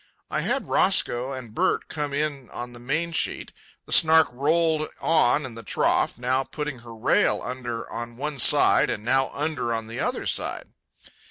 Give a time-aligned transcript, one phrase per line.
[0.31, 3.53] I had Roscoe and Bert come in on the main sheet.
[3.85, 8.89] The Snark rolled on in the trough, now putting her rail under on one side
[8.89, 10.69] and now under on the other side.